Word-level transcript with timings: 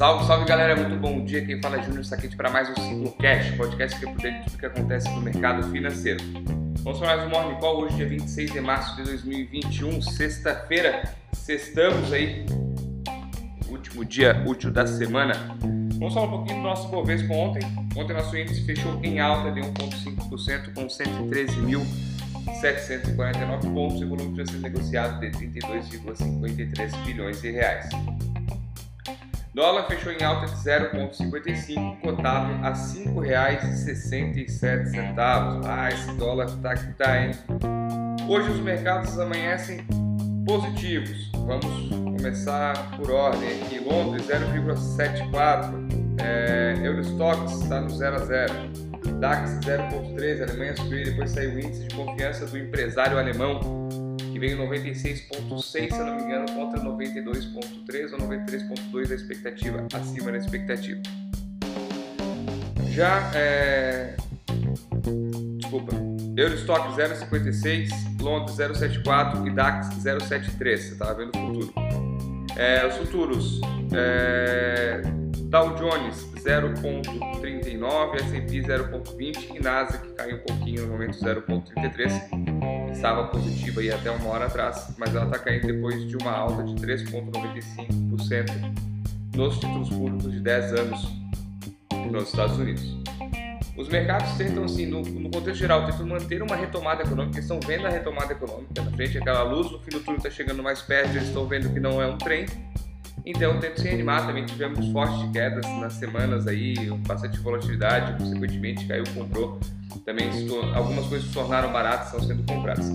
Salve, 0.00 0.24
salve 0.24 0.46
galera, 0.46 0.74
muito 0.74 0.96
bom 0.96 1.22
dia. 1.26 1.44
Quem 1.44 1.60
fala 1.60 1.76
é 1.76 1.82
Júnior 1.82 2.06
Saquete 2.06 2.34
para 2.34 2.48
mais 2.48 2.70
um 2.70 2.74
Ciclo 2.74 3.12
Cash, 3.18 3.50
podcast 3.50 4.00
que 4.00 4.06
é 4.06 4.10
por 4.10 4.18
dentro 4.22 4.38
de 4.38 4.44
tudo 4.46 4.58
que 4.58 4.64
acontece 4.64 5.10
no 5.10 5.20
mercado 5.20 5.70
financeiro. 5.70 6.24
Vamos 6.78 7.00
para 7.00 7.18
mais 7.18 7.26
um 7.26 7.28
Morning 7.28 7.60
Call, 7.60 7.82
hoje 7.82 7.96
dia 7.96 8.08
26 8.08 8.50
de 8.50 8.62
março 8.62 8.96
de 8.96 9.02
2021, 9.02 10.00
sexta-feira. 10.00 11.02
Sextamos 11.34 12.10
aí, 12.14 12.46
último 13.68 14.02
dia 14.02 14.42
útil 14.46 14.70
da 14.70 14.86
semana. 14.86 15.34
Vamos 15.98 16.14
falar 16.14 16.28
um 16.28 16.30
pouquinho 16.30 16.56
do 16.56 16.62
nosso 16.62 16.88
Bovespa 16.88 17.34
ontem. 17.34 17.60
Ontem 17.94 18.14
nosso 18.14 18.34
índice 18.34 18.64
fechou 18.64 18.98
em 19.02 19.20
alta 19.20 19.52
de 19.52 19.60
1,5% 19.60 20.74
com 20.76 20.86
113.749 20.86 23.74
pontos 23.74 24.00
e 24.00 24.06
volume 24.06 24.44
de 24.44 24.58
negociado 24.60 25.20
de 25.20 25.30
32,53 25.32 27.04
bilhões 27.04 27.42
de 27.42 27.50
reais. 27.50 27.90
Dólar 29.52 29.88
fechou 29.88 30.12
em 30.12 30.22
alta 30.22 30.46
de 30.46 30.52
0,55, 30.52 32.00
cotado 32.00 32.52
a 32.64 32.68
R$ 32.68 32.74
5,67. 32.74 34.92
Ah, 35.66 35.88
esse 35.88 36.12
dólar 36.12 36.48
tá 36.62 36.74
que 36.74 36.92
tá, 36.92 37.20
hein? 37.20 37.32
Hoje 38.28 38.48
os 38.48 38.60
mercados 38.60 39.18
amanhecem 39.18 39.84
positivos. 40.46 41.32
Vamos 41.34 41.66
começar 42.16 42.96
por 42.96 43.10
ordem 43.10 43.60
aqui. 43.60 43.80
Londres 43.80 44.28
0,74, 44.28 45.74
é, 46.22 46.76
Eurostox 46.84 47.60
está 47.60 47.80
no 47.80 47.90
0 47.90 48.14
a 48.14 48.20
0. 48.20 48.54
DAX 49.18 49.58
0,13, 49.66 50.48
Alemanha 50.48 50.76
subiu 50.76 51.00
e 51.00 51.04
depois 51.06 51.28
saiu 51.30 51.56
o 51.56 51.58
índice 51.58 51.88
de 51.88 51.96
confiança 51.96 52.46
do 52.46 52.56
empresário 52.56 53.18
alemão 53.18 53.58
veio 54.40 54.56
96,6, 54.56 55.62
se 55.62 55.90
eu 55.90 56.06
não 56.06 56.16
me 56.16 56.22
engano, 56.22 56.50
contra 56.52 56.80
92,3 56.80 58.12
ou 58.12 58.18
93,2 58.18 59.08
da 59.08 59.14
expectativa, 59.14 59.86
acima 59.92 60.32
da 60.32 60.38
expectativa. 60.38 61.00
Já, 62.88 63.30
é... 63.34 64.16
desculpa, 65.58 65.92
Eurostock 66.36 66.96
0,56, 66.96 67.90
Londres 68.20 68.56
0,74 68.56 69.46
e 69.46 69.50
DAX 69.50 69.88
0,73, 70.02 70.58
você 70.58 70.92
estava 70.92 71.14
vendo 71.14 71.36
o 71.36 71.46
futuro. 71.46 71.74
É, 72.56 72.86
os 72.86 72.96
futuros, 72.96 73.60
é... 73.92 75.02
Dow 75.50 75.74
Jones 75.74 76.26
0,39, 76.36 78.14
S&P 78.14 78.62
0,20 78.62 79.56
e 79.56 79.62
Nasdaq 79.62 80.14
caiu 80.14 80.36
um 80.36 80.40
pouquinho 80.40 80.86
no 80.86 80.92
momento 80.92 81.18
0,33. 81.18 82.49
Estava 82.92 83.28
positiva 83.28 83.80
aí 83.80 83.92
até 83.92 84.10
uma 84.10 84.30
hora 84.30 84.46
atrás, 84.46 84.94
mas 84.98 85.14
ela 85.14 85.24
está 85.24 85.38
caindo 85.38 85.66
depois 85.66 86.06
de 86.06 86.16
uma 86.16 86.32
alta 86.32 86.62
de 86.62 86.74
3,95% 86.74 88.90
nos 89.34 89.58
títulos 89.58 89.88
públicos 89.88 90.30
de 90.30 90.40
10 90.40 90.72
anos 90.74 91.08
nos 92.10 92.24
Estados 92.24 92.58
Unidos. 92.58 92.98
Os 93.76 93.88
mercados 93.88 94.30
tentam, 94.36 94.64
assim, 94.64 94.84
no, 94.84 95.00
no, 95.00 95.30
contexto 95.30 95.60
geral, 95.60 95.86
tentam 95.86 96.06
manter 96.06 96.42
uma 96.42 96.56
retomada 96.56 97.02
econômica, 97.02 97.38
eles 97.38 97.50
estão 97.50 97.60
vendo 97.60 97.86
a 97.86 97.88
retomada 97.88 98.32
econômica 98.32 98.82
na 98.82 98.90
frente, 98.90 99.16
aquela 99.16 99.42
luz 99.42 99.70
no 99.70 99.80
fim 99.80 99.90
do 99.90 100.00
túnel 100.00 100.18
está 100.18 100.30
chegando 100.30 100.62
mais 100.62 100.82
perto, 100.82 101.10
eles 101.10 101.28
estão 101.28 101.46
vendo 101.46 101.72
que 101.72 101.80
não 101.80 102.02
é 102.02 102.06
um 102.06 102.18
trem, 102.18 102.46
então, 103.30 103.58
tento 103.60 103.80
se 103.80 103.88
animar, 103.88 104.26
também 104.26 104.44
tivemos 104.44 104.88
fortes 104.88 105.30
quedas 105.32 105.64
nas 105.80 105.94
semanas 105.94 106.46
aí, 106.46 106.74
bastante 107.06 107.38
volatilidade, 107.38 108.18
consequentemente 108.18 108.86
caiu, 108.86 109.04
comprou. 109.14 109.60
Também 110.04 110.28
algumas 110.74 111.06
coisas 111.06 111.28
se 111.28 111.34
tornaram 111.34 111.72
baratas, 111.72 112.06
estão 112.06 112.22
sendo 112.22 112.42
compradas. 112.44 112.86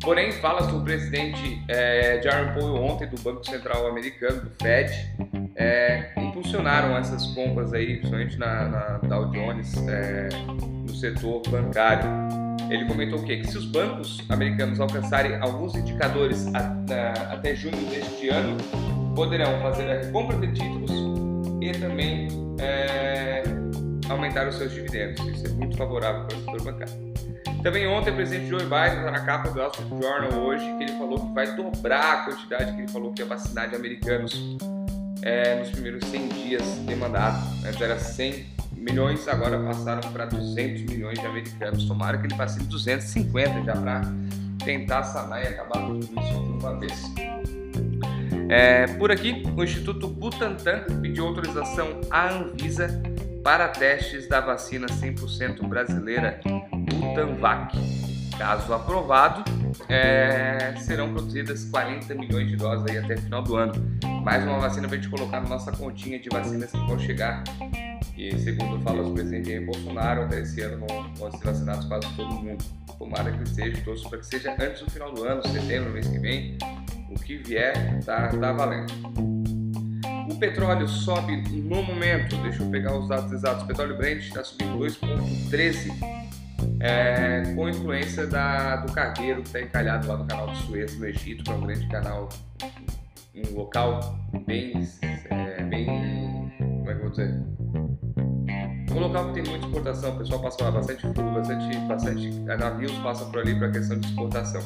Porém, 0.00 0.30
fala 0.32 0.66
que 0.66 0.74
o 0.74 0.82
presidente 0.82 1.62
é, 1.68 2.20
Jerome 2.22 2.52
Powell 2.52 2.76
ontem 2.76 3.08
do 3.08 3.20
Banco 3.20 3.44
Central 3.44 3.88
Americano, 3.88 4.42
do 4.42 4.50
Fed, 4.62 4.92
é, 5.56 6.12
impulsionaram 6.16 6.96
essas 6.96 7.26
compras 7.34 7.72
aí, 7.72 7.96
principalmente 7.96 8.38
na, 8.38 8.68
na 8.68 8.98
Dow 8.98 9.30
Jones, 9.32 9.74
é, 9.88 10.28
no 10.46 10.94
setor 10.94 11.42
bancário. 11.48 12.45
Ele 12.68 12.84
comentou 12.84 13.18
o 13.18 13.22
quê? 13.22 13.38
Que 13.38 13.46
se 13.46 13.58
os 13.58 13.64
bancos 13.64 14.20
americanos 14.28 14.80
alcançarem 14.80 15.36
alguns 15.40 15.74
indicadores 15.74 16.46
até 17.30 17.54
junho 17.54 17.76
deste 17.90 18.28
ano, 18.28 18.56
poderão 19.14 19.60
fazer 19.62 19.90
a 19.90 20.10
compra 20.10 20.36
de 20.38 20.52
títulos 20.52 20.90
e 21.60 21.72
também 21.72 22.28
é, 22.60 23.42
aumentar 24.08 24.48
os 24.48 24.56
seus 24.56 24.72
dividendos. 24.72 25.24
Isso 25.26 25.46
é 25.46 25.50
muito 25.50 25.76
favorável 25.76 26.26
para 26.26 26.36
o 26.36 26.40
setor 26.40 26.62
bancário. 26.62 27.06
Também 27.62 27.86
ontem 27.88 28.10
o 28.10 28.14
presidente 28.14 28.48
Joe 28.48 28.62
Biden 28.62 28.98
está 28.98 29.10
na 29.10 29.20
capa 29.20 29.50
do 29.50 29.58
Wall 29.58 29.70
Street 29.70 29.90
Journal 29.90 30.40
hoje 30.44 30.64
que 30.76 30.84
ele 30.84 30.92
falou 30.92 31.26
que 31.26 31.34
vai 31.34 31.56
dobrar 31.56 32.12
a 32.12 32.24
quantidade 32.24 32.72
que 32.74 32.82
ele 32.82 32.88
falou 32.88 33.12
que 33.12 33.22
ia 33.22 33.26
vacinar 33.26 33.68
de 33.68 33.74
americanos 33.74 34.56
é, 35.22 35.56
nos 35.56 35.70
primeiros 35.70 36.04
100 36.08 36.28
dias 36.28 36.62
de 36.86 36.94
mandato. 36.94 37.38
Antes 37.66 37.80
era 37.80 37.98
100 37.98 38.55
milhões, 38.76 39.26
agora 39.28 39.58
passaram 39.58 40.12
para 40.12 40.26
200 40.26 40.82
milhões 40.82 41.18
de 41.18 41.26
americanos. 41.26 41.84
Tomara 41.84 42.18
que 42.18 42.26
ele 42.26 42.34
passe 42.34 42.58
de 42.58 42.66
250 42.66 43.64
já 43.64 43.76
para 43.76 44.02
tentar 44.64 45.02
sanar 45.04 45.42
e 45.42 45.48
acabar 45.48 45.86
com 45.86 46.00
tudo 46.00 46.20
isso 46.20 46.32
de 46.32 46.64
uma 46.64 46.78
vez. 46.78 47.12
É, 48.48 48.86
por 48.98 49.10
aqui, 49.10 49.42
o 49.56 49.64
Instituto 49.64 50.06
Butantan 50.08 50.84
pediu 51.02 51.26
autorização 51.26 52.00
à 52.10 52.32
Anvisa 52.32 53.02
para 53.42 53.68
testes 53.68 54.28
da 54.28 54.40
vacina 54.40 54.86
100% 54.86 55.66
brasileira 55.66 56.40
Butanvac. 56.44 57.76
Caso 58.38 58.72
aprovado, 58.74 59.42
é, 59.88 60.74
serão 60.78 61.12
produzidas 61.12 61.64
40 61.64 62.14
milhões 62.14 62.48
de 62.48 62.56
doses 62.56 62.96
até 62.96 63.14
o 63.14 63.18
final 63.22 63.42
do 63.42 63.56
ano. 63.56 63.72
Mais 64.22 64.44
uma 64.44 64.58
vacina 64.58 64.86
para 64.86 64.96
a 64.96 65.00
gente 65.00 65.10
colocar 65.10 65.40
na 65.40 65.48
nossa 65.48 65.72
continha 65.72 66.18
de 66.18 66.28
vacinas 66.28 66.70
que 66.70 66.78
vão 66.78 66.98
chegar 66.98 67.42
e 68.16 68.38
segundo 68.38 68.80
fala 68.82 69.06
o 69.06 69.12
presidente 69.12 69.50
Jair 69.50 69.66
Bolsonaro, 69.66 70.22
até 70.22 70.40
esse 70.40 70.60
ano 70.62 70.86
vão, 70.86 71.14
vão 71.14 71.30
ser 71.30 71.44
vacinados 71.44 71.84
quase 71.86 72.06
todo 72.16 72.34
mundo. 72.34 72.64
Tomara 72.98 73.30
que 73.30 73.48
seja, 73.48 73.82
torço 73.82 74.08
para 74.08 74.18
que 74.18 74.26
seja 74.26 74.56
antes 74.58 74.82
do 74.82 74.90
final 74.90 75.12
do 75.12 75.24
ano, 75.24 75.46
setembro, 75.46 75.92
mês 75.92 76.08
que 76.08 76.18
vem. 76.18 76.56
O 77.10 77.14
que 77.14 77.36
vier, 77.36 78.02
tá, 78.04 78.28
tá 78.28 78.52
valendo. 78.52 78.92
O 80.30 80.38
petróleo 80.38 80.88
sobe 80.88 81.36
no 81.60 81.82
momento, 81.82 82.36
deixa 82.42 82.62
eu 82.62 82.70
pegar 82.70 82.98
os 82.98 83.08
dados 83.08 83.30
exatos. 83.32 83.64
O 83.64 83.66
petróleo 83.66 83.96
Brent 83.96 84.22
está 84.22 84.42
subindo 84.42 84.78
2,13 84.78 85.92
é, 86.80 87.42
com 87.54 87.68
influência 87.68 88.26
da, 88.26 88.76
do 88.76 88.92
cargueiro 88.92 89.42
que 89.42 89.48
está 89.48 89.60
encalhado 89.60 90.08
lá 90.08 90.16
no 90.16 90.26
canal 90.26 90.50
de 90.50 90.58
Suez, 90.62 90.98
no 90.98 91.06
Egito, 91.06 91.44
que 91.44 91.50
é 91.50 91.54
um 91.54 91.60
grande 91.60 91.86
canal, 91.88 92.28
um 93.34 93.54
local 93.54 94.18
bem, 94.46 94.88
é, 95.30 95.62
bem 95.64 95.86
como 96.58 96.90
é 96.90 96.94
que 96.94 97.00
eu 97.00 97.02
vou 97.02 97.10
dizer? 97.10 97.85
Um 98.96 99.00
local 99.00 99.26
que 99.26 99.34
tem 99.34 99.44
muita 99.44 99.66
exportação, 99.66 100.14
o 100.14 100.18
pessoal 100.18 100.40
passa 100.40 100.64
lá, 100.64 100.70
bastante 100.70 101.02
fluxo, 101.02 101.22
bastante, 101.22 101.76
bastante 101.80 102.30
navios 102.40 102.92
passam 103.00 103.30
por 103.30 103.40
ali 103.40 103.54
para 103.54 103.66
a 103.66 103.70
questão 103.70 104.00
de 104.00 104.08
exportação. 104.08 104.62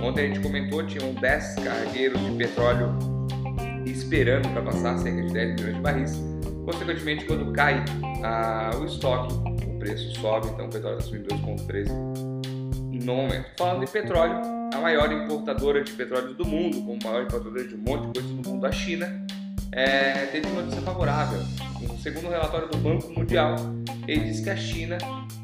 Ontem 0.00 0.26
a 0.26 0.28
gente 0.28 0.40
comentou, 0.40 0.86
tinham 0.86 1.12
10 1.14 1.54
cargueiros 1.56 2.20
de 2.20 2.30
petróleo 2.36 2.96
esperando 3.84 4.48
para 4.50 4.62
passar, 4.62 4.96
cerca 4.98 5.20
de 5.20 5.32
10 5.32 5.54
milhões 5.56 5.74
de 5.74 5.80
barris. 5.80 6.22
Consequentemente, 6.64 7.24
quando 7.24 7.52
cai 7.52 7.84
ah, 8.22 8.70
o 8.80 8.84
estoque, 8.84 9.34
o 9.66 9.78
preço 9.80 10.14
sobe, 10.20 10.46
então 10.48 10.66
o 10.66 10.70
petróleo 10.70 10.98
está 10.98 11.10
subindo 11.10 11.28
2,13 11.34 13.04
no 13.04 13.14
momento. 13.16 13.46
Falando 13.58 13.84
de 13.84 13.90
petróleo, 13.90 14.40
a 14.72 14.78
maior 14.78 15.10
importadora 15.12 15.82
de 15.82 15.90
petróleo 15.92 16.34
do 16.34 16.44
mundo, 16.46 16.76
como 16.82 16.98
maior 17.02 17.24
importadora 17.24 17.66
de 17.66 17.74
um 17.74 17.78
monte 17.78 18.06
de 18.06 18.20
coisas 18.20 18.30
do 18.30 18.48
mundo, 18.48 18.64
a 18.64 18.70
China, 18.70 19.26
é, 19.72 20.26
teve 20.26 20.46
uma 20.48 20.62
notícia 20.62 20.82
favorável. 20.82 21.40
Segundo 22.02 22.26
o 22.26 22.30
relatório 22.30 22.68
do 22.68 22.78
Banco 22.78 23.12
Mundial, 23.12 23.56
ele 24.06 24.24
diz 24.24 24.40
que 24.40 24.50
a 24.50 24.56
China 24.56 24.98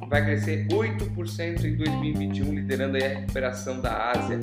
vai 0.09 0.25
crescer 0.25 0.67
8% 0.69 1.65
em 1.65 1.77
2021, 1.77 2.55
liderando 2.55 2.97
a 2.97 3.01
recuperação 3.01 3.81
da 3.81 4.11
Ásia. 4.11 4.41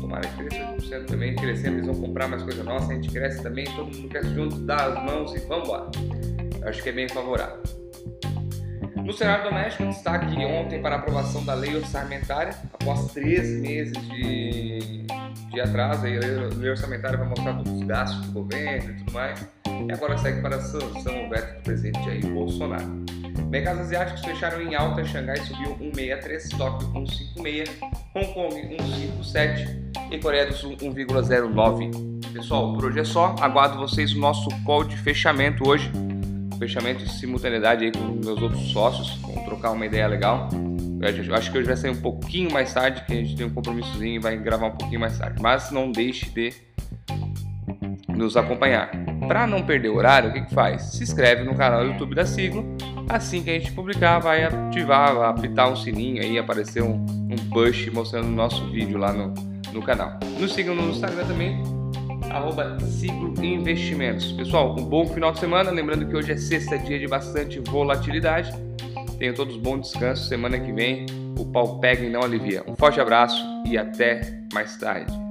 Tomara 0.00 0.26
que 0.28 0.44
cresça 0.44 1.00
8% 1.00 1.06
também, 1.06 1.36
crescendo, 1.36 1.76
eles 1.76 1.86
vão 1.86 1.94
comprar 1.94 2.28
mais 2.28 2.42
coisa 2.42 2.62
nossa, 2.64 2.92
a 2.92 2.94
gente 2.94 3.08
cresce 3.10 3.42
também, 3.42 3.64
todo 3.76 3.94
mundo 3.94 4.08
cresce 4.08 4.34
junto, 4.34 4.58
dá 4.60 4.76
as 4.76 5.04
mãos 5.04 5.34
e 5.34 5.38
vamos 5.46 5.68
lá. 5.68 5.90
Acho 6.64 6.82
que 6.82 6.88
é 6.88 6.92
bem 6.92 7.08
favorável. 7.08 7.62
No 8.96 9.12
cenário 9.12 9.44
doméstico, 9.44 9.86
destaque 9.86 10.44
ontem 10.44 10.82
para 10.82 10.96
a 10.96 10.98
aprovação 10.98 11.44
da 11.44 11.54
lei 11.54 11.76
orçamentária, 11.76 12.56
após 12.72 13.12
três 13.12 13.48
meses 13.60 13.92
de, 14.08 15.05
de 15.56 15.60
atraso, 15.62 16.04
a 16.06 16.54
lei 16.58 16.70
orçamentária 16.70 17.16
vai 17.16 17.28
mostrar 17.28 17.54
todos 17.54 17.72
os 17.72 17.82
gastos 17.86 18.26
do 18.26 18.32
governo 18.32 18.90
e 18.90 18.94
tudo 18.98 19.12
mais, 19.12 19.48
e 19.66 19.92
agora 19.92 20.18
segue 20.18 20.42
para 20.42 20.56
a 20.56 20.60
sanção 20.60 21.26
o 21.26 21.30
veto 21.30 21.56
do 21.56 21.62
presidente 21.62 22.04
Jair 22.04 22.26
Bolsonaro. 22.26 23.04
Mercados 23.48 23.82
asiáticos 23.82 24.22
fecharam 24.22 24.60
em 24.60 24.74
alta, 24.74 25.02
Xangai 25.02 25.38
subiu 25.38 25.74
1,63, 25.78 26.58
Tóquio 26.58 26.88
1,56, 26.88 27.70
Hong 28.14 28.34
Kong 28.34 28.76
1,57 29.22 30.10
e 30.10 30.18
Coreia 30.18 30.46
do 30.46 30.52
Sul 30.52 30.76
1,09. 30.76 32.32
Pessoal, 32.34 32.74
por 32.74 32.84
hoje 32.84 33.00
é 33.00 33.04
só, 33.04 33.34
aguardo 33.40 33.78
vocês 33.78 34.12
no 34.12 34.20
nosso 34.20 34.50
call 34.62 34.84
de 34.84 34.96
fechamento 34.98 35.66
hoje, 35.66 35.90
fechamento 36.58 37.02
de 37.02 37.10
simultaneidade 37.12 37.86
aí 37.86 37.92
com 37.92 38.20
meus 38.22 38.42
outros 38.42 38.60
sócios, 38.72 39.16
vamos 39.22 39.42
trocar 39.46 39.70
uma 39.70 39.86
ideia 39.86 40.06
legal. 40.06 40.50
Acho 41.34 41.52
que 41.52 41.58
hoje 41.58 41.66
vai 41.66 41.76
sair 41.76 41.90
um 41.90 42.00
pouquinho 42.00 42.50
mais 42.50 42.72
tarde, 42.72 43.04
que 43.04 43.12
a 43.12 43.16
gente 43.16 43.36
tem 43.36 43.46
um 43.46 43.50
compromissozinho 43.50 44.16
e 44.16 44.18
vai 44.18 44.36
gravar 44.36 44.66
um 44.66 44.76
pouquinho 44.76 45.00
mais 45.00 45.18
tarde. 45.18 45.40
Mas 45.40 45.70
não 45.70 45.90
deixe 45.92 46.30
de 46.30 46.52
nos 48.16 48.36
acompanhar. 48.36 48.90
para 49.28 49.46
não 49.46 49.62
perder 49.62 49.88
o 49.88 49.96
horário, 49.96 50.30
o 50.30 50.32
que, 50.32 50.40
que 50.42 50.54
faz? 50.54 50.82
Se 50.82 51.02
inscreve 51.02 51.44
no 51.44 51.54
canal 51.54 51.84
do 51.84 51.90
YouTube 51.90 52.14
da 52.14 52.24
Siglo. 52.24 52.64
Assim 53.08 53.42
que 53.42 53.50
a 53.50 53.58
gente 53.58 53.72
publicar, 53.72 54.18
vai 54.18 54.44
ativar, 54.44 55.14
vai 55.14 55.28
apitar 55.28 55.70
um 55.70 55.76
sininho 55.76 56.22
aí, 56.22 56.38
aparecer 56.38 56.82
um, 56.82 57.04
um 57.04 57.36
push 57.50 57.88
mostrando 57.88 58.26
o 58.26 58.30
nosso 58.30 58.66
vídeo 58.70 58.98
lá 58.98 59.12
no, 59.12 59.34
no 59.72 59.82
canal. 59.82 60.18
Nos 60.40 60.54
sigam 60.54 60.74
no 60.74 60.90
Instagram 60.90 61.24
também, 61.26 61.62
arroba 62.30 62.78
Siglo 62.80 63.34
Investimentos. 63.44 64.32
Pessoal, 64.32 64.74
um 64.78 64.84
bom 64.84 65.06
final 65.06 65.32
de 65.32 65.38
semana. 65.38 65.70
Lembrando 65.70 66.06
que 66.06 66.16
hoje 66.16 66.32
é 66.32 66.36
sexta, 66.36 66.78
dia 66.78 66.98
de 66.98 67.06
bastante 67.06 67.60
volatilidade. 67.60 68.52
Tenham 69.18 69.34
todos 69.34 69.56
bom 69.56 69.78
descanso. 69.78 70.28
Semana 70.28 70.58
que 70.58 70.72
vem 70.72 71.06
o 71.38 71.44
pau 71.46 71.78
pega 71.78 72.04
e 72.04 72.10
não 72.10 72.22
alivia. 72.22 72.62
Um 72.66 72.76
forte 72.76 73.00
abraço 73.00 73.42
e 73.66 73.76
até 73.76 74.20
mais 74.52 74.76
tarde. 74.76 75.25